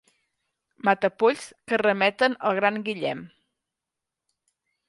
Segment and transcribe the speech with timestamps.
[0.89, 3.25] Matapolls que remeten al gran Guillem.